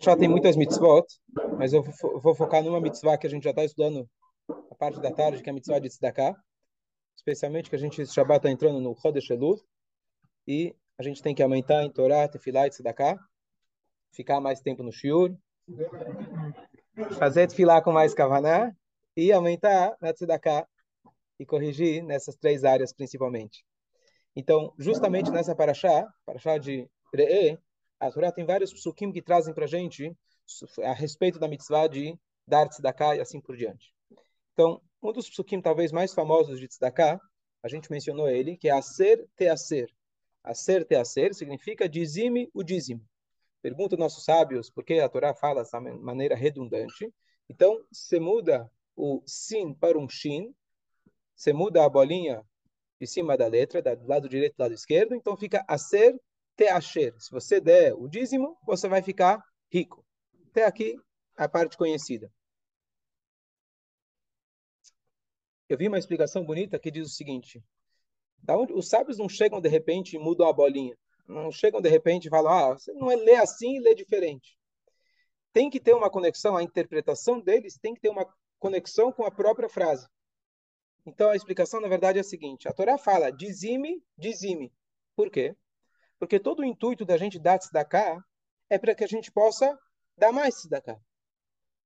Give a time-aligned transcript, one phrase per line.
[0.00, 1.06] Já tem muitas mitzvot,
[1.56, 1.82] mas eu
[2.22, 4.08] vou focar numa mitzvah que a gente já está estudando
[4.70, 6.34] a parte da tarde, que é a mitzvah de tzedakah,
[7.16, 9.60] especialmente que a gente, esse Shabbat está entrando no Chodesh Elul,
[10.46, 13.18] e a gente tem que aumentar em Torá, Tefilá e tzedakah,
[14.12, 15.36] ficar mais tempo no shiur,
[17.18, 18.72] fazer tefilá com mais kavaná.
[19.16, 20.66] E aumentar na tzedakah.
[21.38, 23.64] E corrigir nessas três áreas principalmente.
[24.34, 27.58] Então, justamente nessa paraxá, paraxá de Re'e,
[28.00, 30.16] a Torá tem vários psukim que trazem para a gente
[30.82, 33.92] a respeito da mitzvah de dar tzedakah e assim por diante.
[34.52, 37.20] Então, um dos psukim talvez mais famosos de tzedakah,
[37.62, 39.90] a gente mencionou ele, que é aser te aser.
[40.42, 43.04] Aser te aser significa dizime o dízimo.
[43.60, 47.12] Pergunta nossos sábios por que a Torá fala dessa maneira redundante.
[47.48, 50.54] Então, você muda o sin para um shin,
[51.34, 52.42] você muda a bolinha
[53.00, 56.18] de cima da letra, do lado direito do lado esquerdo, então fica aser
[56.58, 57.14] teasher.
[57.18, 60.04] Se você der o dízimo, você vai ficar rico.
[60.50, 60.96] Até aqui
[61.36, 62.30] a parte conhecida.
[65.68, 67.62] Eu vi uma explicação bonita que diz o seguinte:
[68.50, 70.96] onde, os sábios não chegam de repente e mudam a bolinha.
[71.28, 74.58] Não chegam de repente e falam, ah, você não é lê assim e lê diferente.
[75.52, 78.26] Tem que ter uma conexão, a interpretação deles tem que ter uma
[78.58, 80.08] conexão com a própria frase.
[81.06, 84.72] Então a explicação, na verdade, é a seguinte: a Torá fala, dizime, dizime.
[85.14, 85.54] Por quê?
[86.18, 88.22] Porque todo o intuito da gente dar tzedakah
[88.68, 89.78] é para que a gente possa
[90.16, 91.00] dar mais tzedakah.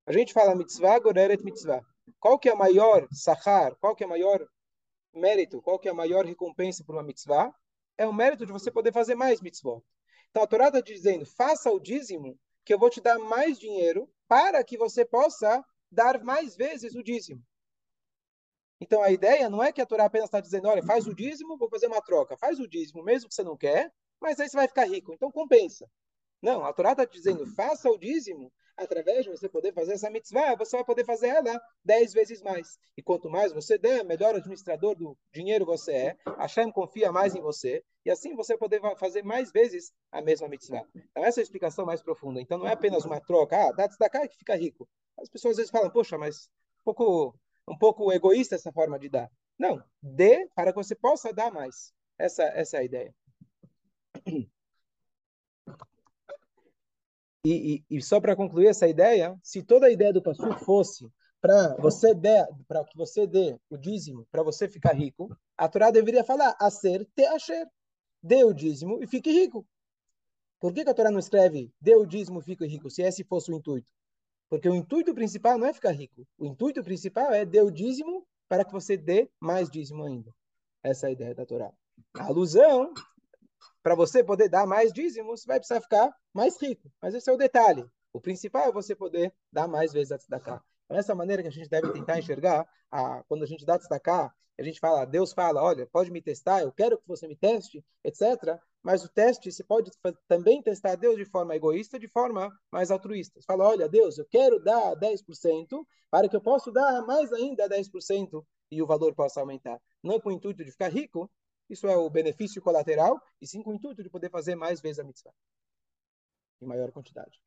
[0.07, 1.81] A gente fala mitzvah, goreret mitzvah.
[2.19, 3.77] Qual que é a maior sahar?
[3.77, 4.45] Qual que é o maior
[5.15, 5.63] mérito?
[5.63, 7.55] Qual que é a maior recompensa por uma mitzvah?
[7.97, 9.81] É o mérito de você poder fazer mais mitzvah.
[10.31, 14.11] Então a Torá está dizendo, faça o dízimo, que eu vou te dar mais dinheiro
[14.27, 17.43] para que você possa dar mais vezes o dízimo.
[18.81, 21.59] Então a ideia não é que a Torá apenas está dizendo, olha, faz o dízimo,
[21.59, 22.37] vou fazer uma troca.
[22.37, 23.93] Faz o dízimo, mesmo que você não quer,
[24.23, 25.87] mas aí você vai ficar rico, então compensa.
[26.41, 30.57] Não, a Torá está dizendo, faça o dízimo, através de você poder fazer essa mitzvah,
[30.57, 32.79] você vai poder fazer ela dez vezes mais.
[32.97, 37.41] E quanto mais você der, melhor administrador do dinheiro você é, Hashem confia mais em
[37.41, 40.87] você, e assim você poder fazer mais vezes a mesma mitzvah.
[40.95, 42.41] Então essa é a explicação mais profunda.
[42.41, 44.89] Então não é apenas uma troca, ah, dá destacar que fica rico.
[45.19, 46.49] As pessoas às vezes falam, poxa, mas
[46.81, 49.31] um pouco, um pouco egoísta essa forma de dar.
[49.59, 51.93] Não, dê para que você possa dar mais.
[52.19, 53.15] Essa, essa é a ideia.
[57.45, 61.11] E, e, e só para concluir essa ideia, se toda a ideia do Passu fosse
[61.41, 65.91] para você der, para que você dê o dízimo para você ficar rico, a Torá
[65.91, 67.67] deveria falar a ser te asher.
[68.23, 69.67] Dê o dízimo e fique rico.
[70.61, 73.25] Por que, que a Torá não escreve dê o dízimo e fique rico, se esse
[73.25, 73.91] fosse o intuito?
[74.49, 76.25] Porque o intuito principal não é ficar rico.
[76.39, 80.33] O intuito principal é dê o dízimo para que você dê mais dízimo ainda.
[80.85, 81.73] Essa é a ideia da Torá.
[82.15, 82.95] A alusão
[83.83, 86.91] para você poder dar mais dízimos, você vai precisar ficar mais rico.
[87.01, 87.85] Mas esse é o detalhe.
[88.13, 90.63] O principal é você poder dar mais vezes a tzedakah.
[90.85, 94.33] Então, essa maneira que a gente deve tentar enxergar, a, quando a gente dá tzedakah,
[94.59, 97.85] a gente fala, Deus fala, olha, pode me testar, eu quero que você me teste,
[98.05, 98.59] etc.
[98.83, 99.91] Mas o teste, você pode
[100.29, 103.41] também testar Deus de forma egoísta, de forma mais altruísta.
[103.41, 107.69] Você fala, olha, Deus, eu quero dar 10% para que eu possa dar mais ainda
[107.69, 109.81] 10% e o valor possa aumentar.
[110.03, 111.31] Não com o intuito de ficar rico,
[111.69, 114.99] isso é o benefício colateral, e sim com o intuito de poder fazer mais vezes
[114.99, 115.33] a mitzvah.
[116.61, 117.41] Em maior quantidade.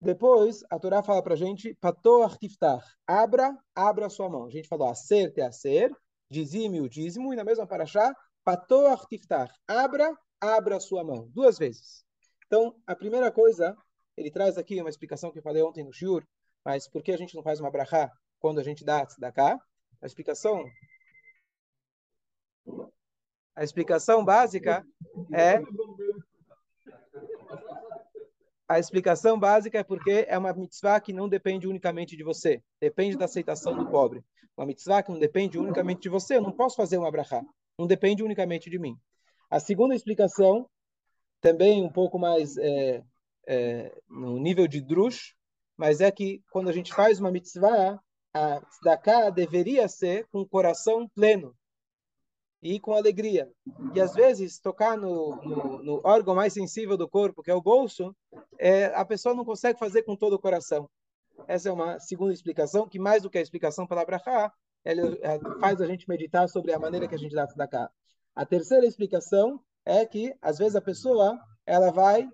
[0.00, 4.46] Depois, a Torá fala para a gente, patoar tiftar, abra, abra sua mão.
[4.46, 5.96] A gente falou acer, te acer,
[6.28, 8.12] dizime o dízimo, e na mesma paraxá,
[8.42, 11.28] patoar tiftar, abra, abra sua mão.
[11.28, 12.04] Duas vezes.
[12.46, 13.76] Então, a primeira coisa,
[14.16, 16.26] ele traz aqui uma explicação que eu falei ontem no shiur,
[16.64, 19.60] mas por que a gente não faz uma brachá quando a gente dá cá?
[20.00, 20.64] A explicação
[23.54, 24.84] a explicação básica
[25.32, 25.60] é
[28.68, 33.18] a explicação básica é porque é uma mitzvah que não depende unicamente de você, depende
[33.18, 34.24] da aceitação do pobre.
[34.56, 37.42] Uma mitzvah que não depende unicamente de você, eu não posso fazer uma brachá,
[37.78, 38.96] não depende unicamente de mim.
[39.50, 40.66] A segunda explicação,
[41.40, 43.02] também um pouco mais é,
[43.46, 45.34] é, no nível de drush,
[45.82, 48.00] mas é que quando a gente faz uma mitzvah,
[48.32, 51.56] a tzedakah deveria ser com o coração pleno
[52.62, 53.50] e com alegria.
[53.92, 57.60] E às vezes tocar no, no, no órgão mais sensível do corpo, que é o
[57.60, 58.14] bolso,
[58.60, 60.88] é, a pessoa não consegue fazer com todo o coração.
[61.48, 64.52] Essa é uma segunda explicação, que mais do que a explicação pela brachá,
[64.84, 65.18] ela
[65.58, 67.90] faz a gente meditar sobre a maneira que a gente dá tzedakah.
[68.36, 71.36] A terceira explicação é que, às vezes, a pessoa
[71.66, 72.28] ela vai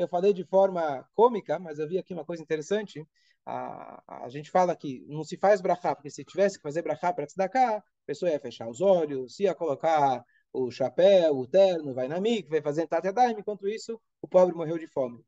[0.00, 3.06] eu falei de forma cômica, mas eu vi aqui uma coisa interessante.
[3.46, 7.12] a, a gente fala que não se faz brachá, porque se tivesse que fazer brachá
[7.12, 12.08] para tzedakah, a pessoa ia fechar os olhos, ia colocar o chapéu, o terno, vai
[12.08, 15.22] na mic, vai fazer tateadaim, enquanto isso o pobre morreu de fome.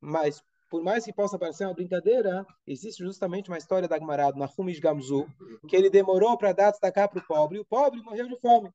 [0.00, 4.48] Mas por mais que possa parecer uma brincadeira, existe justamente uma história da Gmarad, na
[4.56, 5.26] Humish Gamzu,
[5.68, 8.70] que ele demorou para dar tzedakah para o pobre, e o pobre morreu de fome.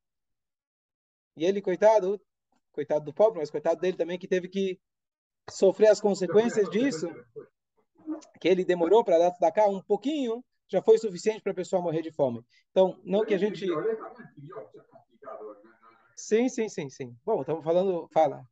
[1.36, 2.22] E ele, coitado,
[2.72, 4.80] coitado do pobre, mas coitado dele também, que teve que
[5.50, 7.10] sofrer as consequências disso,
[8.40, 12.02] que ele demorou para dar tzedakah um pouquinho, já foi suficiente para a pessoa morrer
[12.02, 12.44] de fome.
[12.72, 13.66] Então, não que a gente...
[16.16, 17.16] Sim, sim, sim, sim.
[17.26, 18.08] Bom, estamos falando...
[18.10, 18.46] Fala.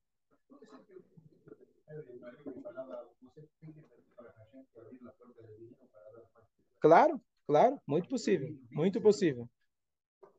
[6.80, 9.50] Claro, claro, muito possível, muito possível.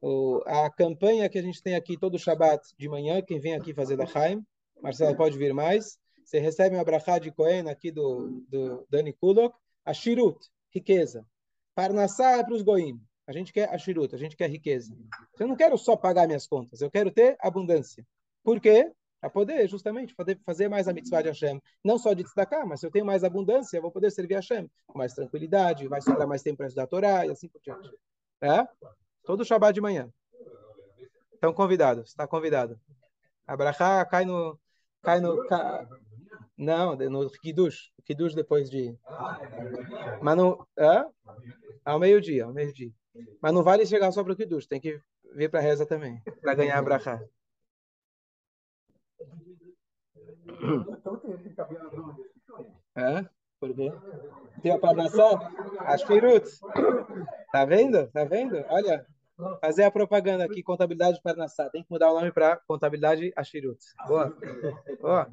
[0.00, 3.74] O, a campanha que a gente tem aqui todo Shabat de manhã, quem vem aqui
[3.74, 4.46] fazer da Haim,
[4.80, 9.56] Marcelo pode vir mais, você recebe uma brachá de Cohen aqui do, do Dani Kulok,
[9.84, 10.36] a Shirut,
[10.74, 11.24] riqueza.
[11.72, 13.00] Parnassá é para os goim.
[13.28, 14.92] A gente quer a Shirut, a gente quer riqueza.
[15.38, 18.04] Eu não quero só pagar minhas contas, eu quero ter abundância.
[18.42, 18.92] Por quê?
[19.20, 21.62] Para poder, justamente, poder fazer mais a mitzvah de Hashem.
[21.82, 24.38] Não só de destacar, mas se eu tenho mais abundância, eu vou poder servir a
[24.38, 27.60] Hashem com mais tranquilidade, vai sobrar mais tempo para estudar a Torá e assim por
[27.60, 27.88] diante.
[28.40, 28.66] É?
[29.22, 30.12] Todo Shabbat de manhã.
[31.32, 32.80] Estão convidados, está convidado.
[33.46, 34.58] Abrahá cai no.
[35.02, 35.88] Cai no ca...
[36.56, 37.92] Não, no Kiddush.
[38.04, 38.96] Kiddush depois de.
[40.22, 40.66] Mas no.
[40.78, 41.06] Hã?
[41.84, 42.90] Ao meio-dia, ao meio-dia.
[43.40, 45.00] Mas não vale chegar só para o Kiddush, tem que
[45.34, 47.20] vir para a reza também, para ganhar Abrahá.
[52.94, 53.24] É?
[53.60, 53.90] Por quê?
[54.62, 55.52] Tem a parnassá?
[55.80, 56.60] As firuts.
[57.52, 58.06] Tá vendo?
[58.10, 58.56] Tá vendo?
[58.68, 59.06] Olha,
[59.60, 61.68] fazer a propaganda aqui, contabilidade Parnassá.
[61.70, 63.78] Tem que mudar o nome para contabilidade Ashirut.
[64.06, 64.36] Boa.
[65.00, 65.30] Boa.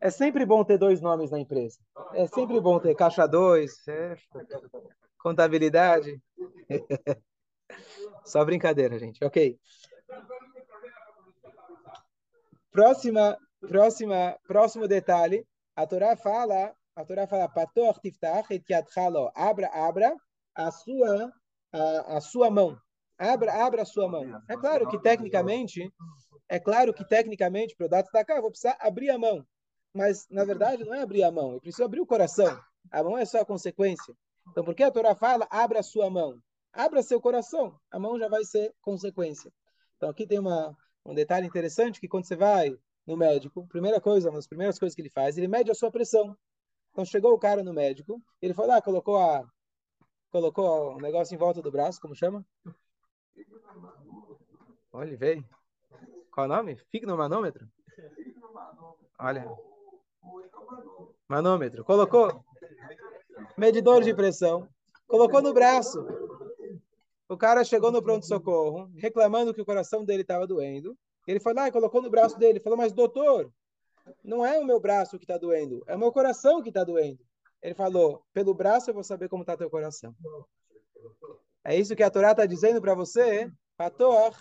[0.00, 1.78] É sempre bom ter dois nomes na empresa.
[2.12, 4.16] É sempre bom ter caixa 2, é...
[5.18, 6.20] contabilidade.
[8.24, 9.24] Só brincadeira, gente.
[9.24, 9.58] Ok.
[12.70, 15.46] Próxima, próxima, próximo detalhe.
[15.76, 19.30] A Torá fala, a Torá fala, Pator tiftach et yadchalo.
[19.34, 20.14] Abra, abra
[20.54, 21.32] a sua,
[21.72, 22.78] a, a sua mão.
[23.18, 24.24] Abra, abra a sua mão.
[24.48, 25.92] É claro que tecnicamente,
[26.48, 29.46] é claro que tecnicamente, para o dado cá, eu vou precisar abrir a mão.
[29.92, 32.60] Mas, na verdade, não é abrir a mão, eu preciso abrir o coração.
[32.90, 34.14] A mão é só a consequência.
[34.50, 36.38] Então, por que a Torá fala, abra a sua mão?
[36.72, 39.52] Abra seu coração, a mão já vai ser consequência.
[39.96, 40.76] Então, aqui tem uma,
[41.06, 42.76] um detalhe interessante que quando você vai
[43.06, 45.90] no médico, primeira coisa, uma das primeiras coisas que ele faz, ele mede a sua
[45.90, 46.36] pressão.
[46.90, 49.44] Então chegou o cara no médico, ele foi lá, colocou a
[50.30, 52.44] colocou um negócio em volta do braço, como chama?
[54.92, 55.44] Olha, veio.
[56.30, 56.76] Qual o nome?
[56.90, 57.68] Fignomanômetro?
[59.18, 59.46] Olha.
[61.28, 61.84] Manômetro.
[61.84, 62.44] Colocou
[63.56, 64.68] medidor de pressão.
[65.06, 66.04] Colocou no braço.
[67.28, 70.96] O cara chegou no pronto-socorro, reclamando que o coração dele estava doendo.
[71.26, 72.60] Ele foi lá e colocou no braço dele.
[72.60, 73.50] Falou, mas doutor,
[74.22, 77.18] não é o meu braço que está doendo, é o meu coração que está doendo.
[77.62, 80.14] Ele falou, pelo braço eu vou saber como está teu coração.
[81.64, 83.50] É isso que a Torá está dizendo para você.
[83.76, 84.36] Pator,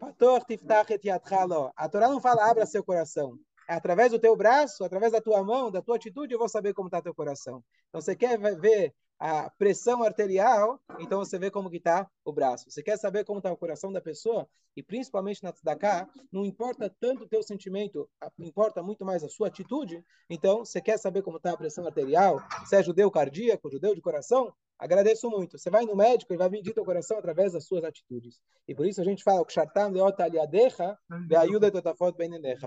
[0.00, 3.38] pator tiftach et A Torá não fala, abra seu coração.
[3.68, 6.74] É através do teu braço, através da tua mão, da tua atitude, eu vou saber
[6.74, 7.62] como está teu coração.
[7.88, 12.70] Então, você quer ver a pressão arterial, então você vê como que está o braço.
[12.70, 14.46] Você quer saber como está o coração da pessoa?
[14.76, 18.08] E principalmente na tzedakah, não importa tanto o teu sentimento,
[18.38, 20.04] importa muito mais a sua atitude.
[20.28, 22.40] Então, você quer saber como está a pressão arterial?
[22.66, 24.52] Se é judeu cardíaco, judeu de coração?
[24.78, 25.58] Agradeço muito.
[25.58, 28.40] Você vai no médico e vai medir teu coração através das suas atitudes.
[28.68, 29.40] E por isso a gente fala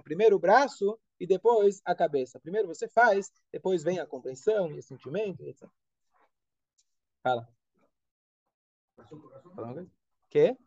[0.01, 2.39] Primeiro o braço e depois a cabeça.
[2.39, 5.69] Primeiro você faz, depois vem a compreensão e o sentimento, etc.
[7.21, 7.47] Fala.
[9.55, 9.85] Fala
[10.29, 10.57] Quê?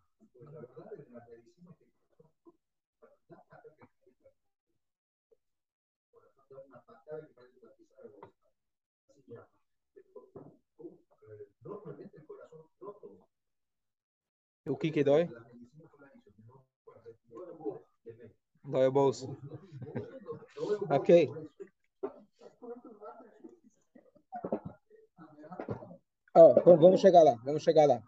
[14.67, 15.29] O que que dói?
[18.65, 19.37] Dói o bolso.
[20.91, 21.31] ok.
[26.35, 28.03] Oh, vamos chegar lá, vamos chegar lá.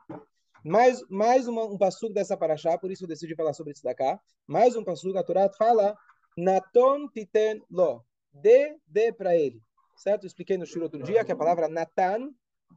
[0.64, 4.18] Mais, mais uma, um passugo dessa paraxá, por isso eu decidi falar sobre isso daqui.
[4.46, 5.94] Mais um passugo, a Torá fala,
[6.36, 9.60] Naton titen lo, dê, dê para ele.
[9.96, 10.24] Certo?
[10.24, 12.30] Eu expliquei no shur outro dia que a palavra Natan,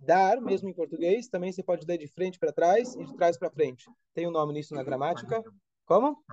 [0.08, 3.38] dar, mesmo em português, também se pode ler de frente para trás e de trás
[3.38, 3.86] para frente.
[4.14, 5.44] Tem um nome nisso na gramática.
[5.86, 6.24] Como?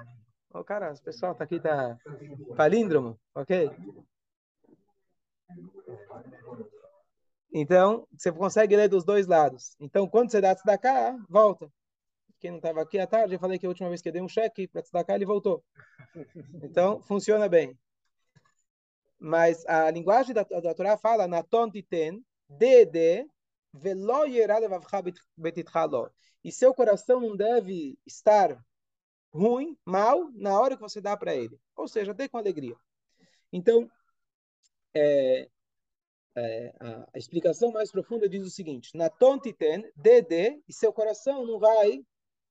[0.55, 1.99] Oh, cara, o pessoal tá aqui, tá
[2.57, 3.71] palíndromo, ok?
[7.53, 9.77] Então, você consegue ler dos dois lados.
[9.81, 11.71] Então, quando você dá tzedakah, volta.
[12.41, 14.23] Quem não estava aqui à tarde, eu falei que a última vez que eu dei
[14.23, 15.65] um cheque para tzedakah, ele voltou.
[16.63, 17.77] Então, funciona bem.
[19.19, 23.34] Mas a linguagem da, da Torá fala, na tontiten, dede, velo
[26.43, 28.63] E seu coração não deve estar
[29.33, 31.59] ruim, mal, na hora que você dá para ele.
[31.77, 32.77] Ou seja, dê com alegria.
[33.53, 33.91] Então,
[34.95, 35.49] é,
[36.37, 41.45] é, a, a, explicação mais profunda diz o seguinte: na tontiten, DD, e seu coração
[41.47, 42.05] não vai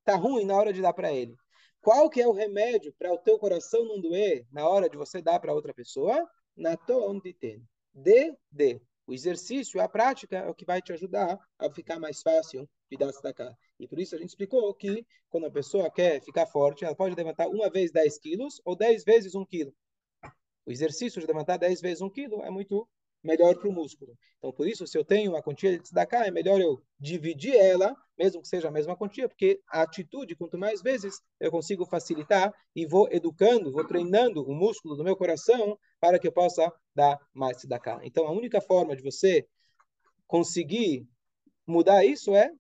[0.04, 1.36] tá ruim na hora de dar para ele.
[1.82, 5.22] Qual que é o remédio para o teu coração não doer na hora de você
[5.22, 6.30] dar para outra pessoa?
[6.56, 7.62] Na tontiten.
[7.94, 8.82] DD.
[9.06, 12.98] O exercício, a prática é o que vai te ajudar a ficar mais fácil de
[12.98, 13.54] dar cá.
[13.80, 17.16] E por isso a gente explicou que quando a pessoa quer ficar forte, ela pode
[17.16, 19.74] levantar uma vez 10 quilos ou 10 vezes 1 quilo.
[20.66, 22.88] O exercício de levantar 10 vezes 1 quilo é muito
[23.22, 24.18] melhor para o músculo.
[24.38, 27.96] Então, por isso, se eu tenho uma quantia de tzedakah, é melhor eu dividir ela,
[28.18, 32.54] mesmo que seja a mesma quantia, porque a atitude, quanto mais vezes eu consigo facilitar
[32.76, 37.18] e vou educando, vou treinando o músculo do meu coração para que eu possa dar
[37.34, 38.02] mais tzedakah.
[38.04, 39.48] Então, a única forma de você
[40.28, 41.08] conseguir
[41.66, 42.52] mudar isso é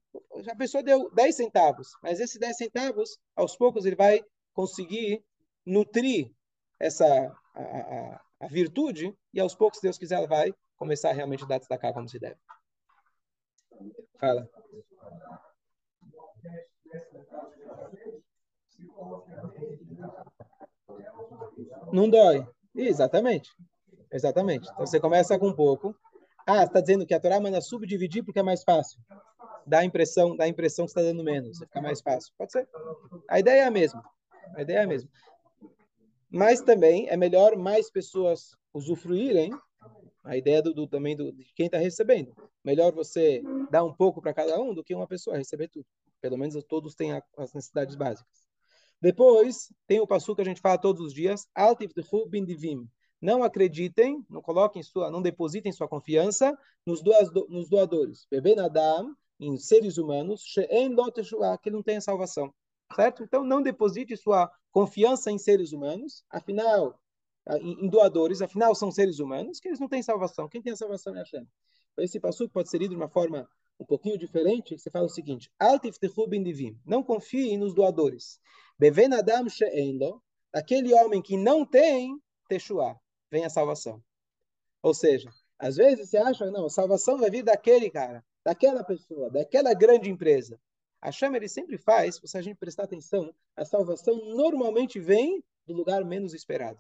[0.50, 4.24] a pessoa deu 10 centavos, mas esses 10 centavos, aos poucos, ele vai
[4.54, 5.22] conseguir
[5.66, 6.32] nutrir
[6.80, 7.06] essa
[7.54, 11.46] a, a, a virtude, e aos poucos, se Deus quiser, ela vai começar a realmente
[11.46, 12.38] dar destacar como se deve.
[14.22, 14.50] Fala.
[21.92, 22.48] Não dói.
[22.88, 23.50] Exatamente.
[24.12, 24.70] Exatamente.
[24.72, 25.96] Então você começa com um pouco.
[26.46, 29.00] Ah, está dizendo que a Torá manda subdividir porque é mais fácil.
[29.66, 32.34] Dá a impressão, dá a impressão que está dando menos, fica mais fácil.
[32.38, 32.68] Pode ser.
[33.30, 34.04] A ideia é a mesma.
[34.56, 35.10] A ideia é a mesma.
[36.30, 39.52] Mas também é melhor mais pessoas usufruírem
[40.24, 42.34] a ideia do, do também do, de quem está recebendo.
[42.64, 45.86] Melhor você dar um pouco para cada um do que uma pessoa receber tudo.
[46.22, 48.43] Pelo menos todos têm a, as necessidades básicas.
[49.04, 51.46] Depois, tem o passo que a gente fala todos os dias.
[53.22, 58.26] Não acreditem, não coloquem sua, não depositem sua confiança nos, doado, nos doadores.
[58.32, 60.44] Bebê Nadam, em seres humanos,
[61.62, 62.54] que não tem salvação
[62.94, 63.24] certo?
[63.24, 66.98] Então, não deposite sua confiança em seres humanos, afinal,
[67.60, 70.48] em doadores, afinal, são seres humanos, que eles não têm salvação.
[70.48, 71.48] Quem tem a salvação é Hashem.
[71.92, 75.10] Então, esse passo pode ser lido de uma forma um pouquinho diferente, você fala o
[75.10, 75.52] seguinte,
[76.86, 78.40] não confie nos doadores.
[78.84, 79.48] Beven Adam
[80.52, 83.00] aquele homem que não tem Teshua,
[83.32, 84.04] vem a salvação.
[84.82, 89.30] Ou seja, às vezes você acha, não, a salvação vai vir daquele cara, daquela pessoa,
[89.30, 90.60] daquela grande empresa.
[91.02, 95.74] A chama ele sempre faz, se a gente prestar atenção, a salvação normalmente vem do
[95.74, 96.78] lugar menos esperado.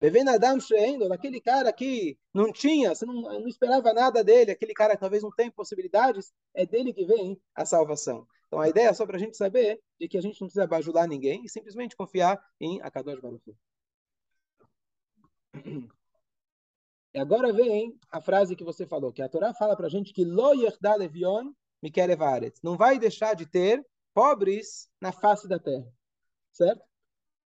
[0.00, 4.72] Bevendo Adam Sheendo, aquele cara que não tinha, você não, não esperava nada dele, aquele
[4.72, 8.26] cara que talvez não tem possibilidades, é dele que vem a salvação.
[8.46, 10.66] Então a ideia é só para a gente saber de que a gente não precisa
[10.66, 13.56] bajular ninguém e simplesmente confiar em Akadosh Baruch
[17.12, 20.12] E agora vem a frase que você falou, que a Torá fala para a gente
[20.12, 21.52] que Lo Yerda Levion
[21.82, 22.54] Mikerevaret.
[22.62, 25.86] Não vai deixar de ter pobres na face da terra.
[26.52, 26.82] Certo?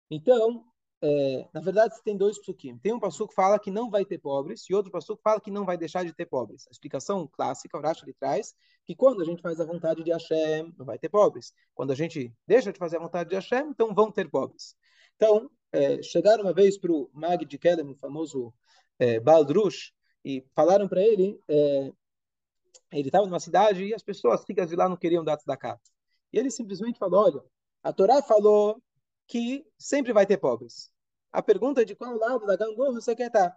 [0.09, 0.65] Então,
[1.01, 2.77] é, na verdade, tem dois psukim.
[2.77, 5.39] Tem um passuco que fala que não vai ter pobres e outro passuco que fala
[5.39, 6.67] que não vai deixar de ter pobres.
[6.67, 8.53] A explicação clássica, o Rashi ele traz
[8.85, 11.53] que quando a gente faz a vontade de Hashem, não vai ter pobres.
[11.73, 14.75] Quando a gente deixa de fazer a vontade de Hashem, então vão ter pobres.
[15.15, 18.53] Então, é, chegaram uma vez para o Mag de Kelem, o famoso
[18.97, 19.93] é, Baldrush,
[20.25, 21.93] e falaram para ele é,
[22.91, 25.79] ele estava numa cidade e as pessoas ricas de lá não queriam dar tzedakah.
[26.33, 27.43] E ele simplesmente falou, olha,
[27.83, 28.81] a Torá falou
[29.29, 30.91] que sempre vai ter pobres.
[31.31, 33.55] A pergunta é de qual lado da gangorra você quer estar.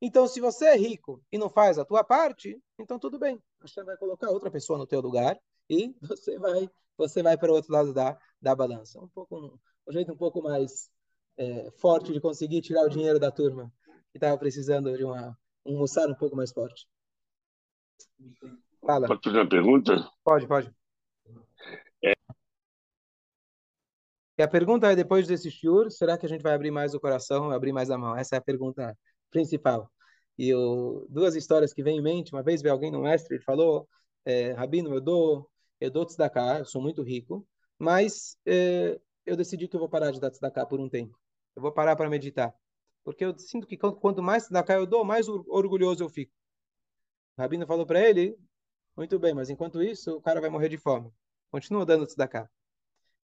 [0.00, 3.40] Então, se você é rico e não faz a tua parte, então tudo bem.
[3.60, 5.38] Você vai colocar outra pessoa no teu lugar
[5.68, 8.98] e você vai você vai para o outro lado da, da balança.
[8.98, 10.90] Um pouco um jeito um pouco mais
[11.36, 13.70] é, forte de conseguir tirar o dinheiro da turma
[14.10, 16.88] que estava precisando de uma, um moçar um pouco mais forte.
[18.80, 19.06] Fala.
[19.06, 20.10] Pode fazer uma pergunta?
[20.24, 20.74] Pode, pode.
[24.38, 27.00] E a pergunta é, depois desse shiur, será que a gente vai abrir mais o
[27.00, 28.14] coração, abrir mais a mão?
[28.16, 28.96] Essa é a pergunta
[29.30, 29.90] principal.
[30.38, 33.44] E o, duas histórias que vêm em mente, uma vez veio alguém no mestre, ele
[33.44, 33.88] falou,
[34.24, 35.50] é, Rabino, eu dou,
[35.80, 37.46] eu dou tzedakah, eu sou muito rico,
[37.78, 41.18] mas é, eu decidi que eu vou parar de dar tzedakah por um tempo.
[41.54, 42.54] Eu vou parar para meditar.
[43.04, 46.32] Porque eu sinto que quanto mais tzedakah eu dou, mais orgulhoso eu fico.
[47.38, 48.36] O Rabino falou para ele,
[48.94, 51.10] muito bem, mas enquanto isso, o cara vai morrer de fome.
[51.50, 52.50] Continua dando tzedakah.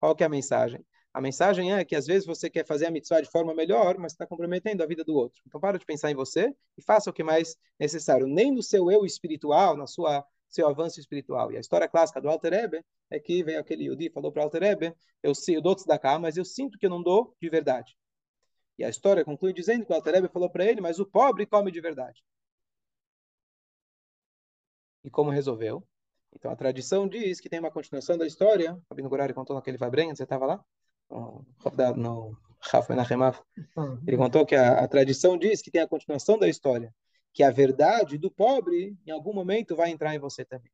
[0.00, 0.84] Qual que é a mensagem?
[1.18, 4.12] A mensagem é que às vezes você quer fazer a mitzvah de forma melhor, mas
[4.12, 5.42] está comprometendo a vida do outro.
[5.44, 8.24] Então para de pensar em você e faça o que é mais necessário.
[8.24, 11.50] Nem no seu eu espiritual, na sua seu avanço espiritual.
[11.50, 14.44] E a história clássica do Alter Ebe é que veio aquele Yudi falou para o
[14.44, 17.96] Alter Ebe, eu, eu dou cá, mas eu sinto que eu não dou de verdade.
[18.78, 21.46] E a história conclui dizendo que o Alter Ebe falou para ele, mas o pobre
[21.46, 22.22] come de verdade.
[25.02, 25.84] E como resolveu?
[26.32, 28.74] Então a tradição diz que tem uma continuação da história.
[28.74, 30.64] O Rabino Gorari contou naquele Fabrenha, você estava lá?
[31.10, 31.44] No,
[31.96, 32.36] no
[34.06, 36.94] Ele contou que a, a tradição diz que tem a continuação da história,
[37.32, 40.70] que a verdade do pobre em algum momento vai entrar em você também.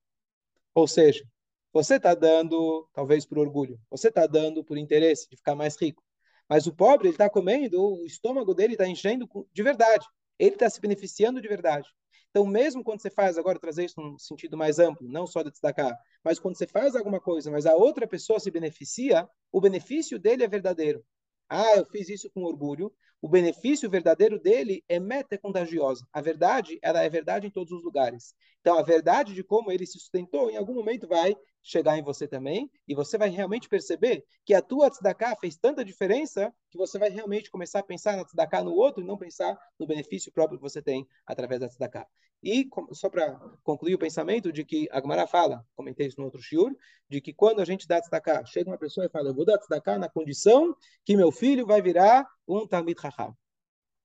[0.75, 1.25] Ou seja,
[1.73, 6.03] você está dando, talvez por orgulho, você está dando por interesse de ficar mais rico.
[6.49, 10.07] Mas o pobre, ele está comendo, o estômago dele está enchendo de verdade.
[10.39, 11.89] Ele está se beneficiando de verdade.
[12.35, 15.53] Então, mesmo quando você faz, agora trazer isso num sentido mais amplo, não só de
[15.53, 20.19] destacar, mas quando você faz alguma coisa, mas a outra pessoa se beneficia, o benefício
[20.19, 21.07] dele é verdadeiro.
[21.49, 22.93] Ah, eu fiz isso com orgulho.
[23.23, 26.05] O benefício verdadeiro dele é meta contagiosa.
[26.13, 28.35] A verdade, ela é verdade em todos os lugares.
[28.61, 32.29] Então, a verdade de como ele se sustentou, em algum momento vai chegar em você
[32.29, 36.99] também, e você vai realmente perceber que a tua tzedakah fez tanta diferença que você
[36.99, 40.59] vai realmente começar a pensar na tzedakah no outro e não pensar no benefício próprio
[40.59, 42.07] que você tem através da tzedakah.
[42.43, 46.43] E só para concluir o pensamento de que a Gemara fala, comentei isso no outro
[46.43, 46.71] shiur,
[47.09, 49.57] de que quando a gente dá tzedakah, chega uma pessoa e fala, eu vou dar
[49.57, 53.35] tzedakah na condição que meu filho vai virar um Talmid Chacham.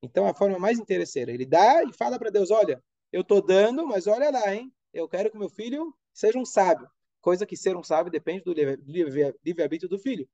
[0.02, 3.86] Então, a forma mais interesseira, ele dá e fala para Deus, olha, eu estou dando,
[3.86, 4.72] mas olha lá, hein?
[4.94, 6.90] Eu quero que meu filho seja um sábio
[7.22, 10.28] coisa que ser um sábio depende do livre-arbítrio do filho.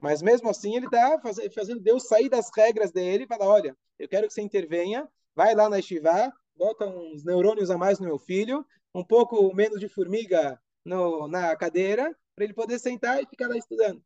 [0.00, 1.20] Mas mesmo assim, ele está
[1.54, 5.54] fazendo Deus sair das regras dele e falar: olha, eu quero que você intervenha, vai
[5.54, 9.88] lá na estivá, bota uns neurônios a mais no meu filho, um pouco menos de
[9.88, 14.02] formiga no, na cadeira, para ele poder sentar e ficar lá estudando.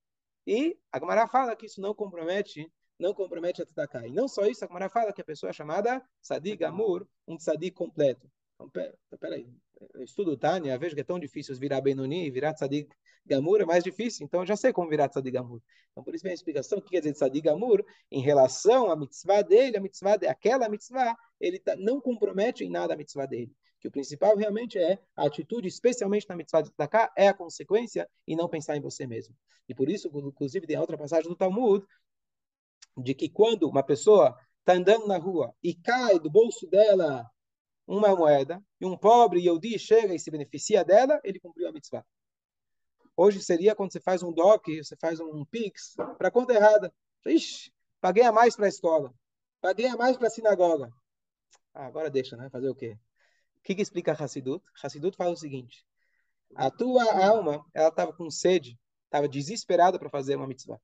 [0.46, 4.06] E a Gamara fala que isso não compromete não compromete a tzedakah.
[4.06, 7.38] E não só isso, a Gamara fala que a pessoa é chamada Sadi Gamur, um
[7.38, 8.28] Sadi completo.
[8.54, 9.48] Então, pera, peraí,
[9.94, 12.88] eu estudo Tânia, vejo que é tão difícil virar Benoni e virar Tzadik
[13.24, 15.60] Gamur, é mais difícil, então eu já sei como virar Tzadik Gamur.
[15.90, 18.96] Então, por isso vem a explicação, o que quer dizer Tzadik Gamur, em relação à
[18.96, 23.26] mitzvah dele, a mitzvah de, aquela mitzvah, ele tá, não compromete em nada a mitzvah
[23.26, 23.52] dele.
[23.80, 28.08] Que o principal realmente é a atitude, especialmente na mitzvah de Tzedakah, é a consequência
[28.26, 29.34] e não pensar em você mesmo.
[29.68, 31.84] E por isso, inclusive, tem outra passagem do Talmud,
[32.96, 37.24] de que quando uma pessoa está andando na rua e cai do bolso dela
[37.88, 42.04] uma moeda, e um pobre Yehudi chega e se beneficia dela, ele cumpriu a mitzvah.
[43.16, 46.92] Hoje seria quando você faz um DOC, você faz um PIX, para conta errada.
[47.24, 49.12] Ixi, paguei a mais para a escola,
[49.60, 50.90] paguei a mais para a sinagoga.
[51.72, 52.50] Ah, agora deixa, né?
[52.50, 52.98] Fazer o quê?
[53.56, 54.62] O que, que explica Hassidut?
[54.82, 55.84] Hassidut fala o seguinte,
[56.54, 60.80] a tua alma, ela estava com sede, estava desesperada para fazer uma mitzvah.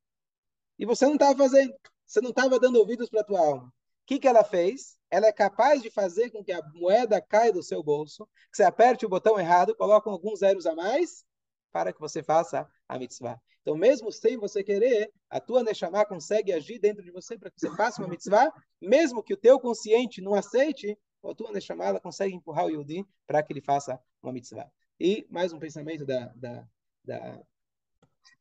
[0.78, 1.74] E você não estava fazendo,
[2.06, 3.72] você não estava dando ouvidos para a tua alma.
[4.04, 4.98] O que, que ela fez?
[5.10, 8.62] Ela é capaz de fazer com que a moeda caia do seu bolso, que você
[8.62, 11.24] aperte o botão errado, coloque alguns zeros a mais,
[11.72, 13.40] para que você faça a mitzvah.
[13.62, 17.58] Então, mesmo sem você querer, a tua Neshama consegue agir dentro de você para que
[17.58, 21.98] você faça uma mitzvah, mesmo que o teu consciente não aceite, a tua Neshama ela
[21.98, 24.70] consegue empurrar o Yudi para que ele faça uma mitzvah.
[25.00, 26.68] E mais um pensamento da, da,
[27.02, 27.42] da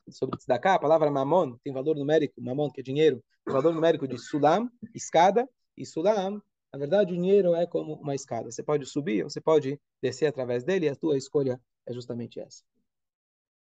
[0.10, 4.18] sobre tzedakah, a palavra mamon tem valor numérico, mamon que é dinheiro, valor numérico de
[4.18, 6.42] sulam, escada, e sulam,
[6.72, 8.52] na verdade, o dinheiro é como uma escada.
[8.52, 12.64] Você pode subir, você pode descer através dele, e a tua escolha é justamente essa.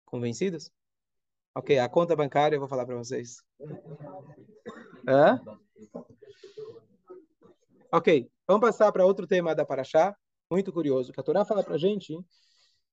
[0.05, 0.71] Convencidos?
[1.57, 3.43] Ok, a conta bancária eu vou falar para vocês.
[5.09, 5.41] Hã?
[7.93, 10.17] Ok, vamos passar para outro tema da Paraxá,
[10.51, 12.17] muito curioso, que a Torá fala para a gente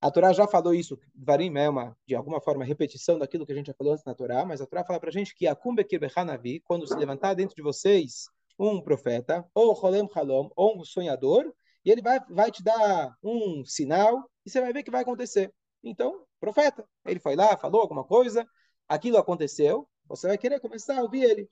[0.02, 3.54] a Torá já falou isso, Varim é uma, de alguma forma, repetição daquilo que a
[3.54, 5.84] gente já falou antes na Torá, mas a Torá fala para a gente que Akumbe
[5.84, 8.24] Kirbechanavi, quando se levantar dentro de vocês
[8.58, 13.64] um profeta, ou Holem Halom, ou um sonhador, e ele vai, vai te dar um
[13.64, 15.54] sinal, e você vai ver que vai acontecer.
[15.84, 18.44] Então, profeta, ele foi lá, falou alguma coisa,
[18.88, 21.48] aquilo aconteceu, você vai querer começar a ouvir ele.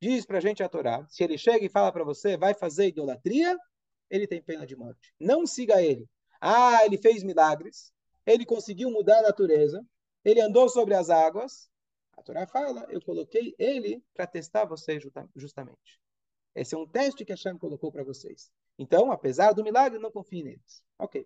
[0.00, 2.88] Diz para a gente a Torá, se ele chega e fala para você, vai fazer
[2.88, 3.54] idolatria,
[4.10, 5.12] ele tem pena de morte.
[5.20, 6.08] Não siga ele.
[6.44, 7.92] Ah, ele fez milagres,
[8.26, 9.80] ele conseguiu mudar a natureza,
[10.24, 11.70] ele andou sobre as águas.
[12.16, 15.00] A Torá fala, eu coloquei ele para testar vocês
[15.36, 16.00] justamente.
[16.52, 18.50] Esse é um teste que a Hashem colocou para vocês.
[18.76, 20.82] Então, apesar do milagre, não confie neles.
[20.98, 21.24] Ok.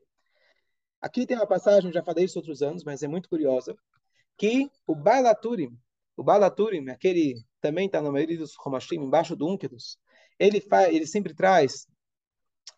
[1.01, 3.75] Aqui tem uma passagem, já falei isso outros anos, mas é muito curiosa,
[4.37, 5.79] que o Balaturim,
[6.15, 9.99] o Balaturim, aquele também está no meio dos Romashim, embaixo do Unkedos,
[10.39, 11.87] ele, faz, ele sempre traz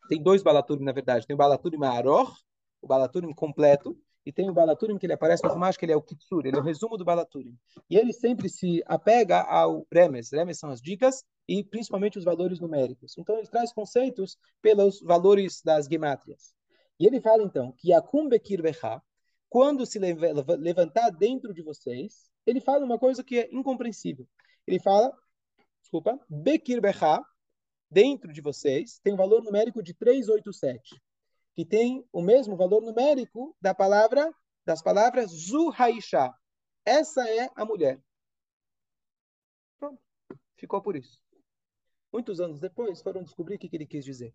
[0.08, 1.26] tem dois Balaturim, na verdade.
[1.26, 2.34] Tem o Balaturim Aror,
[2.80, 3.96] o Balaturim completo,
[4.28, 6.56] e tem o Balaturim, que ele aparece no Fumash, que ele é o Kitsur, ele
[6.56, 7.56] é o resumo do Balaturim.
[7.88, 10.30] E ele sempre se apega ao Remes.
[10.30, 13.16] Remes são as dicas e principalmente os valores numéricos.
[13.16, 16.54] Então ele traz conceitos pelos valores das gemátrias.
[17.00, 19.00] E ele fala então que Yakum Bekir Becha,
[19.48, 24.28] quando se levantar dentro de vocês, ele fala uma coisa que é incompreensível.
[24.66, 25.10] Ele fala,
[25.80, 27.22] desculpa, Bekir Becha,
[27.90, 31.00] dentro de vocês, tem um valor numérico de 387
[31.58, 34.32] que tem o mesmo valor numérico da palavra
[34.64, 36.32] das palavras Zuhaisha.
[36.84, 38.00] Essa é a mulher.
[39.76, 40.00] Pronto.
[40.56, 41.18] Ficou por isso.
[42.12, 44.32] Muitos anos depois foram descobrir o que ele quis dizer.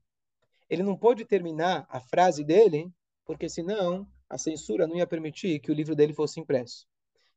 [0.69, 2.91] Ele não pôde terminar a frase dele,
[3.23, 6.85] porque senão a censura não ia permitir que o livro dele fosse impresso.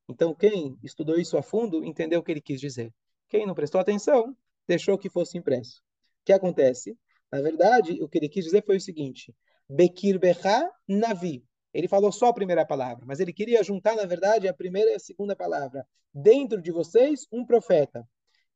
[0.09, 2.93] Então, quem estudou isso a fundo entendeu o que ele quis dizer.
[3.29, 5.81] Quem não prestou atenção, deixou que fosse impresso.
[6.27, 6.99] Que acontece?
[7.31, 9.33] Na verdade, o que ele quis dizer foi o seguinte:
[9.69, 11.45] Bekir Becha Navi.
[11.73, 14.95] Ele falou só a primeira palavra, mas ele queria juntar, na verdade, a primeira e
[14.95, 15.87] a segunda palavra.
[16.13, 18.05] Dentro de vocês, um profeta,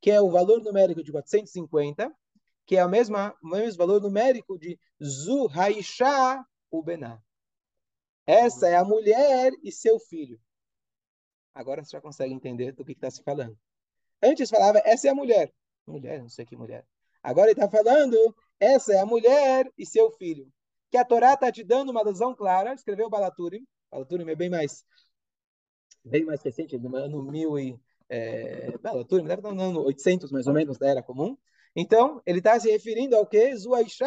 [0.01, 2.11] que é o valor numérico de 450,
[2.67, 7.21] que é o mesmo, o mesmo valor numérico de Zuhaisha Ubená.
[8.27, 10.41] Essa é a mulher e seu filho.
[11.55, 13.57] Agora você já consegue entender do que está se falando.
[14.23, 15.53] Antes falava, essa é a mulher.
[15.87, 16.87] Mulher, não sei que mulher.
[17.23, 18.17] Agora ele está falando,
[18.59, 20.51] essa é a mulher e seu filho
[20.91, 24.85] que a Torá está te dando uma alusão clara, escreveu Balaturim, Balaturim é bem mais
[26.05, 30.47] bem mais recente, no ano 1000 e é, Balaturim deve estar no ano 800 mais
[30.47, 31.37] ou menos da Era Comum.
[31.77, 33.55] Então, ele está se referindo ao que?
[33.55, 34.07] Zuaisha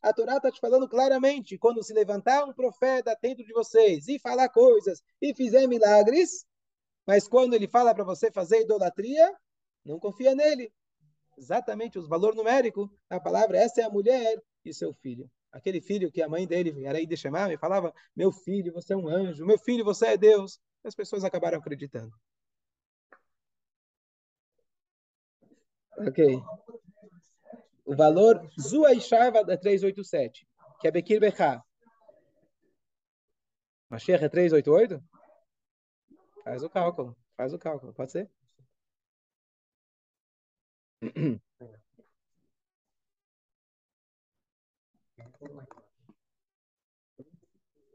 [0.00, 4.18] A Torá está te falando claramente, quando se levantar um profeta dentro de vocês e
[4.18, 6.46] falar coisas e fizer milagres,
[7.06, 9.30] mas quando ele fala para você fazer idolatria,
[9.84, 10.72] não confia nele.
[11.36, 16.10] Exatamente os valor numérico a palavra, essa é a mulher e seu filho aquele filho
[16.10, 19.44] que a mãe dele era de chamar e falava: Meu filho, você é um anjo,
[19.46, 20.58] meu filho, você é Deus.
[20.82, 22.12] As pessoas acabaram acreditando.
[25.98, 26.42] Ok.
[27.84, 30.46] O valor Zuaishava da 387,
[30.80, 31.62] que é Bekir Bechá.
[33.90, 35.02] Mashiach é 388?
[36.42, 37.16] Faz o cálculo.
[37.36, 37.92] Faz o cálculo.
[37.92, 38.30] Pode ser?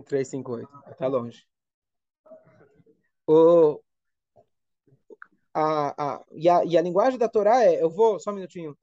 [0.06, 0.68] 358.
[0.92, 1.46] Está longe.
[3.26, 3.82] O,
[5.54, 7.82] a, a, e, a, e a linguagem da Torá é.
[7.82, 8.20] Eu vou.
[8.20, 8.78] Só um minutinho.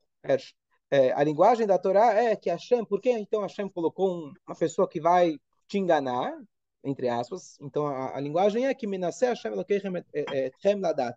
[0.91, 2.85] É, a linguagem da Torá é que Hashem.
[2.85, 6.33] Por que então Hashem colocou um, uma pessoa que vai te enganar?
[6.83, 7.59] Entre aspas.
[7.61, 9.53] Então a, a linguagem é que Menashe Hashem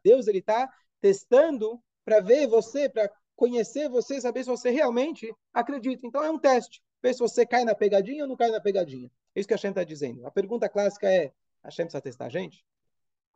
[0.04, 0.70] Deus ele está
[1.02, 6.08] testando para ver você, para conhecer você, saber se você realmente acredita.
[6.08, 9.12] Então é um teste ver se você cai na pegadinha ou não cai na pegadinha.
[9.36, 10.26] É isso que a Hashem está dizendo.
[10.26, 11.34] A pergunta clássica é:
[11.66, 12.64] Hashem precisa testar a gente?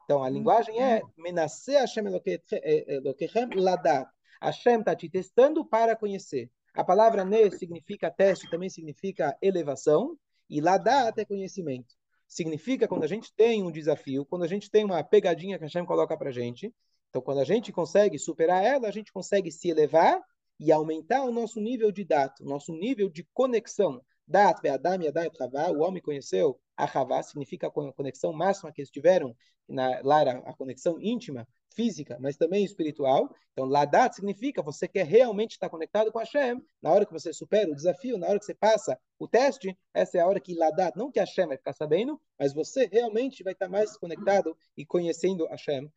[0.05, 4.09] Então, a linguagem é Menaseh Hashem Elokechem Ladat.
[4.41, 6.49] Hashem está te testando para conhecer.
[6.73, 10.17] A palavra ne significa teste, também significa elevação,
[10.49, 11.93] e Ladat é conhecimento.
[12.25, 15.67] Significa quando a gente tem um desafio, quando a gente tem uma pegadinha que a
[15.67, 16.73] Hashem coloca para a gente.
[17.11, 20.17] Então, quando a gente consegue superar ela, a gente consegue se elevar
[20.57, 24.01] e aumentar o nosso nível de dato, nosso nível de conexão.
[24.25, 28.79] Dat, Be'adam, Yadam e Havá, o homem conheceu a Havá, significa a conexão máxima que
[28.79, 29.35] eles tiveram,
[29.67, 33.33] na, lá era a conexão íntima, física, mas também espiritual.
[33.51, 36.61] Então, Ladat significa você quer realmente estar conectado com Hashem.
[36.81, 40.17] Na hora que você supera o desafio, na hora que você passa o teste, essa
[40.17, 43.53] é a hora que Ladat, não que Hashem vai ficar sabendo, mas você realmente vai
[43.53, 45.91] estar mais conectado e conhecendo Hashem,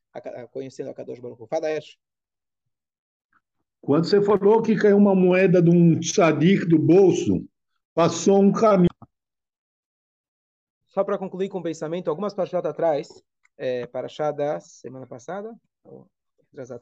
[0.52, 1.48] conhecendo a Kadosh Baruch Hu.
[1.52, 1.96] Ash.
[3.80, 7.46] Quando você falou que caiu uma moeda de um tzadik do bolso,
[7.94, 8.88] passou um caminho.
[10.86, 13.08] Só para concluir com o pensamento, algumas paraxá atrás,
[13.56, 15.54] é, paraxá da semana passada,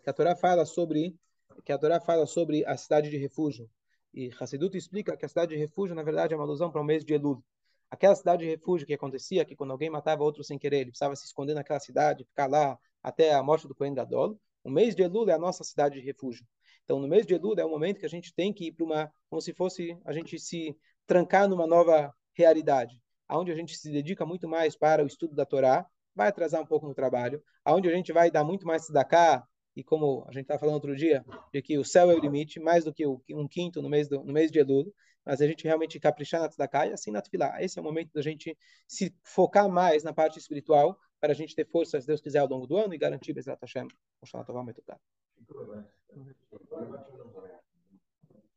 [0.03, 1.17] que a Torá fala sobre
[1.65, 3.69] que a Torá fala sobre a cidade de refúgio.
[4.15, 6.85] E Hassidut explica que a cidade de refúgio, na verdade, é uma alusão para o
[6.85, 7.43] mês de Elul.
[7.91, 11.15] Aquela cidade de refúgio que acontecia, que quando alguém matava outro sem querer, ele precisava
[11.15, 14.39] se esconder naquela cidade, ficar lá até a morte do Cohen Gadol.
[14.65, 16.47] O mês de Elul é a nossa cidade de refúgio.
[16.85, 18.85] Então, no mês de Elul é o momento que a gente tem que ir para
[18.85, 23.91] uma, como se fosse a gente se trancar numa nova realidade, aonde a gente se
[23.91, 27.89] dedica muito mais para o estudo da Torá, vai atrasar um pouco no trabalho, aonde
[27.89, 31.25] a gente vai dar muito mais cá e como a gente estava falando outro dia,
[31.53, 34.23] de que o céu é o limite, mais do que um quinto no mês, do,
[34.23, 34.93] no mês de Elul,
[35.25, 37.63] mas a gente realmente caprichar na tzedakah e assim na tefilá.
[37.63, 41.55] Esse é o momento da gente se focar mais na parte espiritual, para a gente
[41.55, 43.87] ter força, se Deus quiser, ao longo do ano e garantir Bezrat Hashem.
[44.21, 44.99] Oxalá Tová Metutá.